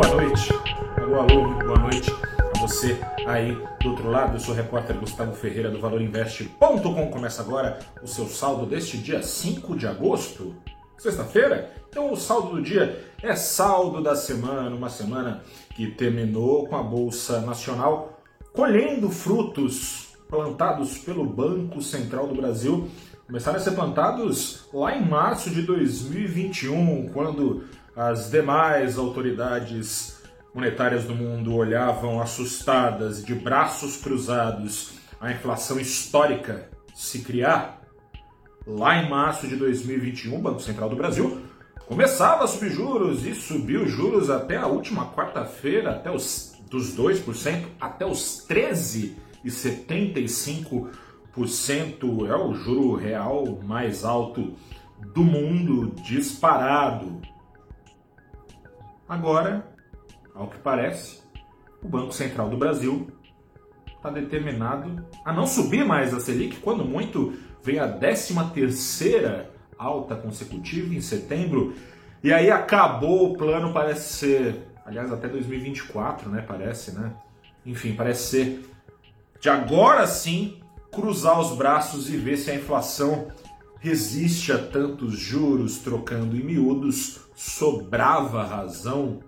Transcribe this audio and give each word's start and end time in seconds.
boa 0.00 0.14
noite. 0.14 0.48
Alô, 0.96 1.20
alô, 1.20 1.48
muito 1.48 1.66
boa 1.66 1.78
noite 1.78 2.10
a 2.54 2.58
você 2.58 2.98
aí 3.26 3.54
do 3.82 3.90
outro 3.90 4.10
lado. 4.10 4.36
Eu 4.36 4.40
sou 4.40 4.54
o 4.54 4.56
repórter 4.56 4.98
Gustavo 4.98 5.34
Ferreira 5.34 5.70
do 5.70 5.78
ValorInvest.com. 5.78 7.10
Começa 7.10 7.42
agora 7.42 7.78
o 8.02 8.06
seu 8.06 8.26
saldo 8.26 8.64
deste 8.64 8.96
dia 8.96 9.22
5 9.22 9.76
de 9.76 9.86
agosto, 9.86 10.54
sexta-feira. 10.96 11.70
Então, 11.90 12.10
o 12.10 12.16
saldo 12.16 12.56
do 12.56 12.62
dia 12.62 13.04
é 13.22 13.36
saldo 13.36 14.02
da 14.02 14.16
semana, 14.16 14.74
uma 14.74 14.88
semana 14.88 15.42
que 15.76 15.88
terminou 15.88 16.66
com 16.66 16.76
a 16.76 16.82
Bolsa 16.82 17.42
Nacional 17.42 18.22
colhendo 18.54 19.10
frutos 19.10 20.16
plantados 20.30 20.96
pelo 20.96 21.26
Banco 21.26 21.82
Central 21.82 22.26
do 22.26 22.34
Brasil. 22.34 22.88
Começaram 23.30 23.58
a 23.58 23.60
ser 23.60 23.76
plantados 23.76 24.66
lá 24.74 24.96
em 24.96 25.08
março 25.08 25.50
de 25.50 25.62
2021, 25.62 27.10
quando 27.12 27.62
as 27.94 28.28
demais 28.28 28.98
autoridades 28.98 30.20
monetárias 30.52 31.04
do 31.04 31.14
mundo 31.14 31.54
olhavam 31.54 32.20
assustadas, 32.20 33.24
de 33.24 33.32
braços 33.32 33.98
cruzados, 33.98 34.94
a 35.20 35.30
inflação 35.30 35.78
histórica 35.78 36.68
se 36.92 37.20
criar. 37.20 37.80
Lá 38.66 39.00
em 39.00 39.08
março 39.08 39.46
de 39.46 39.54
2021, 39.54 40.34
o 40.34 40.42
Banco 40.42 40.60
Central 40.60 40.88
do 40.88 40.96
Brasil 40.96 41.40
começava 41.86 42.42
a 42.42 42.48
subir 42.48 42.72
juros 42.72 43.24
e 43.24 43.32
subiu 43.32 43.86
juros 43.86 44.28
até 44.28 44.56
a 44.56 44.66
última 44.66 45.06
quarta-feira, 45.12 45.92
até 45.92 46.10
os 46.10 46.56
dos 46.68 46.96
2% 46.96 47.64
até 47.80 48.04
os 48.04 48.44
13,75%. 48.48 51.09
É 52.26 52.36
o 52.36 52.54
juro 52.54 52.94
real 52.94 53.60
mais 53.62 54.04
alto 54.04 54.54
do 55.14 55.22
mundo 55.22 55.94
disparado. 56.02 57.20
Agora, 59.08 59.66
ao 60.34 60.48
que 60.48 60.58
parece, 60.58 61.22
o 61.82 61.88
Banco 61.88 62.12
Central 62.12 62.48
do 62.48 62.56
Brasil 62.56 63.08
está 63.86 64.10
determinado 64.10 65.04
a 65.24 65.32
não 65.32 65.46
subir 65.46 65.84
mais 65.84 66.14
a 66.14 66.20
Selic, 66.20 66.58
quando 66.60 66.84
muito 66.84 67.34
vem 67.62 67.78
a 67.78 67.88
13 67.88 68.34
terceira 68.54 69.50
alta 69.78 70.14
consecutiva 70.14 70.94
em 70.94 71.00
setembro, 71.00 71.74
e 72.22 72.32
aí 72.32 72.50
acabou 72.50 73.32
o 73.32 73.36
plano, 73.36 73.72
parece 73.72 74.12
ser, 74.12 74.66
aliás, 74.84 75.12
até 75.12 75.26
2024, 75.26 76.28
né, 76.28 76.44
parece, 76.46 76.92
né? 76.92 77.12
Enfim, 77.64 77.94
parece 77.94 78.22
ser 78.24 78.70
de 79.40 79.48
agora 79.48 80.06
sim 80.06 80.59
cruzar 80.92 81.40
os 81.40 81.56
braços 81.56 82.08
e 82.10 82.16
ver 82.16 82.36
se 82.36 82.50
a 82.50 82.54
inflação 82.54 83.28
resiste 83.78 84.52
a 84.52 84.58
tantos 84.58 85.18
juros 85.18 85.78
trocando 85.78 86.36
em 86.36 86.42
miúdos, 86.42 87.20
sobrava 87.34 88.44
razão 88.44 89.20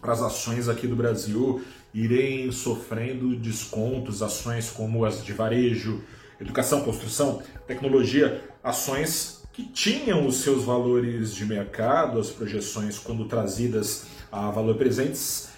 para 0.00 0.12
as 0.12 0.22
ações 0.22 0.68
aqui 0.68 0.86
do 0.86 0.94
Brasil 0.94 1.64
irem 1.92 2.50
sofrendo 2.50 3.36
descontos, 3.36 4.22
ações 4.22 4.70
como 4.70 5.04
as 5.04 5.24
de 5.24 5.32
varejo, 5.32 6.02
educação, 6.40 6.82
construção, 6.82 7.42
tecnologia, 7.66 8.42
ações 8.62 9.42
que 9.52 9.64
tinham 9.64 10.26
os 10.26 10.38
seus 10.38 10.64
valores 10.64 11.32
de 11.32 11.46
mercado, 11.46 12.18
as 12.18 12.30
projeções 12.30 12.98
quando 12.98 13.26
trazidas 13.26 14.06
a 14.30 14.50
valor 14.50 14.74
presentes, 14.74 15.50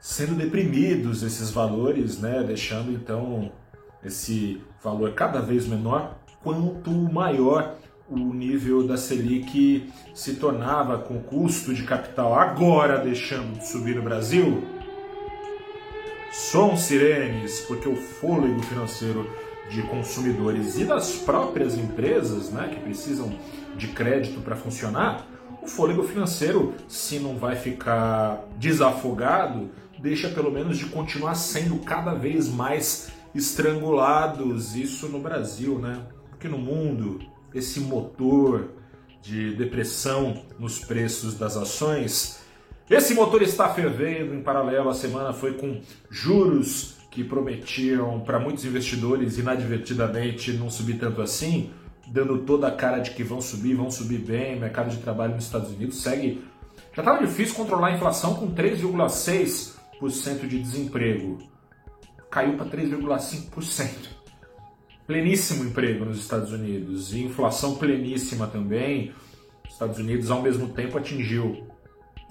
sendo 0.00 0.36
deprimidos 0.36 1.24
esses 1.24 1.50
valores, 1.50 2.18
né, 2.18 2.44
deixando 2.46 2.92
então 2.92 3.50
esse 4.04 4.60
valor 4.82 5.12
cada 5.12 5.40
vez 5.40 5.66
menor 5.66 6.16
quanto 6.42 6.90
maior 6.90 7.76
o 8.08 8.16
nível 8.16 8.86
da 8.86 8.98
Selic 8.98 9.90
se 10.14 10.34
tornava 10.34 10.98
com 10.98 11.18
custo 11.20 11.72
de 11.72 11.84
capital 11.84 12.34
agora 12.34 12.98
deixando 12.98 13.58
de 13.58 13.66
subir 13.66 13.96
no 13.96 14.02
Brasil? 14.02 14.62
Som 16.30 16.76
sirenes, 16.76 17.60
porque 17.60 17.88
o 17.88 17.96
fôlego 17.96 18.60
financeiro 18.62 19.28
de 19.70 19.82
consumidores 19.82 20.78
e 20.78 20.84
das 20.84 21.12
próprias 21.12 21.78
empresas, 21.78 22.50
né, 22.50 22.68
que 22.74 22.80
precisam 22.80 23.32
de 23.76 23.88
crédito 23.88 24.40
para 24.40 24.54
funcionar, 24.54 25.26
o 25.62 25.66
fôlego 25.66 26.02
financeiro, 26.02 26.74
se 26.86 27.18
não 27.18 27.38
vai 27.38 27.56
ficar 27.56 28.44
desafogado, 28.58 29.70
deixa 29.98 30.28
pelo 30.28 30.50
menos 30.50 30.76
de 30.76 30.86
continuar 30.86 31.34
sendo 31.34 31.78
cada 31.78 32.12
vez 32.12 32.48
mais 32.48 33.10
estrangulados, 33.34 34.76
isso 34.76 35.08
no 35.08 35.18
Brasil, 35.18 35.78
né? 35.78 36.06
que 36.38 36.48
no 36.48 36.58
mundo 36.58 37.20
esse 37.54 37.80
motor 37.80 38.68
de 39.22 39.54
depressão 39.54 40.44
nos 40.58 40.78
preços 40.78 41.34
das 41.34 41.56
ações, 41.56 42.44
esse 42.90 43.14
motor 43.14 43.40
está 43.40 43.72
fervendo. 43.72 44.34
Em 44.34 44.42
paralelo, 44.42 44.90
a 44.90 44.94
semana 44.94 45.32
foi 45.32 45.54
com 45.54 45.80
juros 46.10 46.96
que 47.10 47.24
prometiam 47.24 48.20
para 48.20 48.38
muitos 48.38 48.66
investidores 48.66 49.38
inadvertidamente 49.38 50.52
não 50.52 50.68
subir 50.68 50.98
tanto 50.98 51.22
assim, 51.22 51.70
dando 52.08 52.38
toda 52.38 52.68
a 52.68 52.72
cara 52.72 52.98
de 52.98 53.12
que 53.12 53.24
vão 53.24 53.40
subir, 53.40 53.74
vão 53.74 53.90
subir 53.90 54.18
bem. 54.18 54.60
Mercado 54.60 54.90
de 54.90 54.98
trabalho 54.98 55.34
nos 55.34 55.44
Estados 55.44 55.70
Unidos 55.70 56.02
segue. 56.02 56.44
Já 56.92 57.00
estava 57.00 57.24
difícil 57.26 57.54
controlar 57.54 57.88
a 57.88 57.92
inflação 57.92 58.34
com 58.34 58.54
3,6% 58.54 60.46
de 60.46 60.58
desemprego. 60.58 61.53
Caiu 62.34 62.56
para 62.56 62.66
3,5% 62.66 64.14
pleníssimo 65.06 65.64
emprego 65.64 66.04
nos 66.04 66.18
Estados 66.18 66.50
Unidos 66.50 67.12
e 67.12 67.22
inflação 67.22 67.76
pleníssima 67.76 68.48
também. 68.48 69.12
Os 69.64 69.72
Estados 69.72 69.98
Unidos, 69.98 70.32
ao 70.32 70.42
mesmo 70.42 70.68
tempo, 70.70 70.98
atingiu 70.98 71.64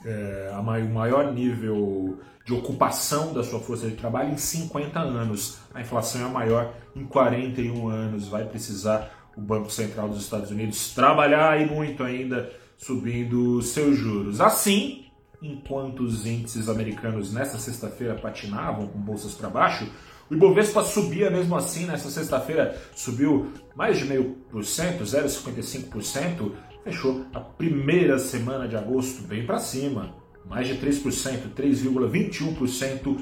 é, 0.03 0.51
o 0.59 0.93
maior 0.93 1.31
nível 1.31 2.19
de 2.45 2.53
ocupação 2.53 3.33
da 3.33 3.45
sua 3.45 3.61
força 3.61 3.87
de 3.87 3.95
trabalho 3.95 4.33
em 4.33 4.37
50 4.37 4.99
anos. 4.99 5.59
A 5.73 5.79
inflação 5.79 6.21
é 6.21 6.25
a 6.25 6.29
maior 6.29 6.73
em 6.93 7.05
41 7.05 7.87
anos. 7.87 8.27
Vai 8.27 8.43
precisar 8.45 9.31
o 9.37 9.41
Banco 9.41 9.71
Central 9.71 10.09
dos 10.09 10.21
Estados 10.21 10.51
Unidos 10.51 10.93
trabalhar 10.93 11.61
e 11.61 11.65
muito 11.65 12.03
ainda 12.03 12.51
subindo 12.77 13.61
seus 13.61 13.97
juros. 13.97 14.41
Assim, 14.41 15.02
enquanto 15.43 15.99
os 16.01 16.25
índices 16.25 16.69
americanos 16.69 17.33
nesta 17.33 17.57
sexta-feira 17.57 18.15
patinavam 18.15 18.87
com 18.87 18.97
bolsas 18.97 19.33
para 19.33 19.49
baixo, 19.49 19.91
o 20.29 20.33
Ibovespa 20.33 20.83
subia 20.83 21.29
mesmo 21.29 21.55
assim 21.55 21.85
nessa 21.85 22.09
sexta-feira, 22.09 22.81
subiu 22.95 23.51
mais 23.75 23.99
de 23.99 24.05
meio 24.05 24.37
por 24.49 24.63
cento, 24.63 25.03
0,55%, 25.03 26.53
fechou 26.83 27.25
a 27.33 27.41
primeira 27.41 28.17
semana 28.17 28.67
de 28.67 28.77
agosto 28.77 29.21
bem 29.23 29.45
para 29.45 29.59
cima, 29.59 30.15
mais 30.45 30.67
de 30.67 30.75
3%, 30.75 31.53
3,21% 31.53 33.21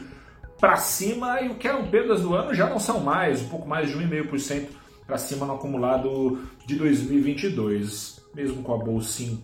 para 0.59 0.77
cima, 0.77 1.41
e 1.41 1.49
o 1.49 1.55
que 1.55 1.67
eram 1.67 1.87
perdas 1.87 2.21
do 2.21 2.35
ano 2.35 2.53
já 2.53 2.69
não 2.69 2.79
são 2.79 2.99
mais, 2.99 3.41
um 3.41 3.49
pouco 3.49 3.67
mais 3.67 3.89
de 3.89 3.97
1,5% 3.97 4.67
para 5.07 5.17
cima 5.17 5.45
no 5.45 5.55
acumulado 5.55 6.39
de 6.67 6.75
2022. 6.75 8.21
Mesmo 8.33 8.63
com 8.63 8.73
a 8.73 8.77
bolsa 8.77 9.23
em, 9.23 9.41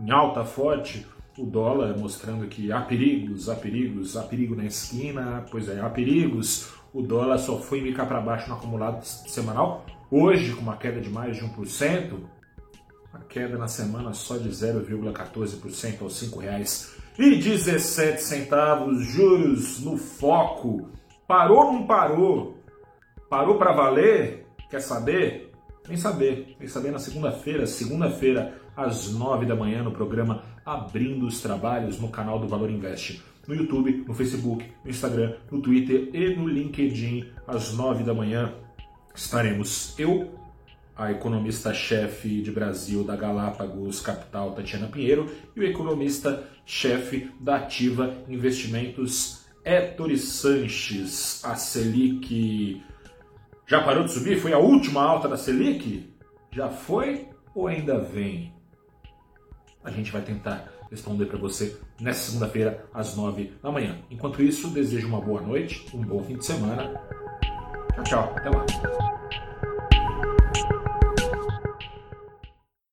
em 0.00 0.10
alta 0.10 0.44
forte, 0.44 1.06
o 1.38 1.44
dólar 1.44 1.96
mostrando 1.98 2.46
que 2.46 2.70
há 2.70 2.82
perigos, 2.82 3.48
há 3.48 3.54
perigos, 3.54 4.14
há 4.16 4.22
perigo 4.22 4.54
na 4.54 4.66
esquina, 4.66 5.46
pois 5.50 5.66
é, 5.68 5.80
há 5.80 5.88
perigos. 5.88 6.70
O 6.92 7.00
dólar 7.00 7.38
só 7.38 7.58
foi 7.58 7.80
ficar 7.80 8.04
para 8.06 8.20
baixo 8.20 8.48
no 8.48 8.56
acumulado 8.56 9.02
semanal. 9.04 9.86
Hoje, 10.10 10.54
com 10.54 10.60
uma 10.60 10.76
queda 10.76 11.00
de 11.00 11.08
mais 11.08 11.38
de 11.38 11.42
1%, 11.42 12.18
a 13.14 13.18
queda 13.20 13.56
na 13.56 13.66
semana 13.66 14.12
só 14.12 14.36
de 14.36 14.50
0,14% 14.50 16.02
aos 16.02 16.20
R$ 16.20 16.28
5,17. 16.28 19.00
Juros 19.00 19.82
no 19.82 19.96
foco. 19.96 20.90
Parou 21.26 21.66
ou 21.66 21.72
não 21.72 21.86
parou? 21.86 22.58
Parou 23.30 23.56
para 23.56 23.72
valer? 23.72 24.46
Quer 24.68 24.80
saber? 24.80 25.50
Vem 25.86 25.96
saber. 25.96 26.56
Vem 26.58 26.68
saber 26.68 26.90
na 26.90 26.98
segunda-feira, 26.98 27.66
segunda-feira, 27.66 28.60
às 28.76 29.10
9 29.10 29.46
da 29.46 29.56
manhã, 29.56 29.82
no 29.82 29.92
programa 29.92 30.51
Abrindo 30.64 31.26
os 31.26 31.40
Trabalhos, 31.40 32.00
no 32.00 32.08
canal 32.08 32.38
do 32.38 32.46
Valor 32.46 32.70
Invest. 32.70 33.22
No 33.48 33.54
YouTube, 33.54 34.04
no 34.06 34.14
Facebook, 34.14 34.64
no 34.84 34.90
Instagram, 34.90 35.34
no 35.50 35.60
Twitter 35.60 36.10
e 36.14 36.36
no 36.36 36.46
LinkedIn, 36.46 37.26
às 37.46 37.74
9 37.74 38.04
da 38.04 38.14
manhã, 38.14 38.54
estaremos 39.12 39.98
eu, 39.98 40.38
a 40.96 41.10
economista-chefe 41.10 42.40
de 42.40 42.52
Brasil 42.52 43.02
da 43.02 43.16
Galápagos 43.16 44.00
Capital, 44.00 44.52
Tatiana 44.52 44.86
Pinheiro, 44.86 45.28
e 45.56 45.60
o 45.60 45.64
economista-chefe 45.64 47.30
da 47.40 47.56
Ativa 47.56 48.14
Investimentos, 48.28 49.46
Héctor 49.64 50.16
Sanches. 50.16 51.44
A 51.44 51.56
Selic 51.56 52.80
já 53.66 53.82
parou 53.82 54.04
de 54.04 54.12
subir? 54.12 54.38
Foi 54.38 54.52
a 54.52 54.58
última 54.58 55.02
alta 55.02 55.28
da 55.28 55.36
Selic? 55.36 56.08
Já 56.52 56.68
foi 56.68 57.28
ou 57.54 57.66
ainda 57.66 57.98
vem? 57.98 58.52
A 59.84 59.90
gente 59.90 60.10
vai 60.12 60.22
tentar 60.22 60.68
responder 60.90 61.26
para 61.26 61.38
você 61.38 61.76
nessa 62.00 62.30
segunda-feira, 62.30 62.84
às 62.92 63.16
nove 63.16 63.52
da 63.62 63.70
manhã. 63.70 63.98
Enquanto 64.10 64.42
isso, 64.42 64.68
desejo 64.68 65.08
uma 65.08 65.20
boa 65.20 65.40
noite, 65.40 65.86
um 65.94 66.02
bom 66.02 66.22
fim 66.22 66.36
de 66.36 66.44
semana. 66.44 66.92
Tchau, 67.94 68.04
tchau. 68.04 68.34
Até 68.36 68.50
lá. 68.50 68.66